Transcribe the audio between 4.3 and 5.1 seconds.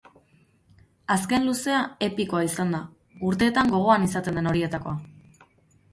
den horietakoa.